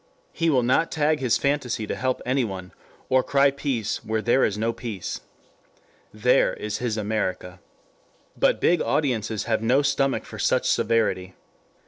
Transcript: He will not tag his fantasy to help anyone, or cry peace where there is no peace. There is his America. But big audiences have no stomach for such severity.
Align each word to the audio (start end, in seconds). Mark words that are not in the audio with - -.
He 0.33 0.49
will 0.49 0.63
not 0.63 0.91
tag 0.91 1.19
his 1.19 1.37
fantasy 1.37 1.85
to 1.85 1.95
help 1.95 2.23
anyone, 2.25 2.73
or 3.07 3.21
cry 3.23 3.51
peace 3.51 4.03
where 4.03 4.23
there 4.23 4.43
is 4.43 4.57
no 4.57 4.73
peace. 4.73 5.21
There 6.11 6.55
is 6.55 6.79
his 6.79 6.97
America. 6.97 7.59
But 8.35 8.59
big 8.59 8.81
audiences 8.81 9.43
have 9.43 9.61
no 9.61 9.83
stomach 9.83 10.25
for 10.25 10.39
such 10.39 10.67
severity. 10.67 11.35